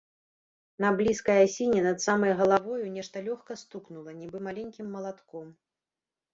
На 0.85 0.89
блізкай 1.01 1.39
асіне 1.49 1.83
над 1.89 1.97
самай 2.07 2.33
галавою 2.41 2.89
нешта 2.97 3.25
лёгка 3.29 3.61
стукнула, 3.65 4.19
нібы 4.25 4.45
маленькім 4.51 4.93
малатком. 4.99 5.47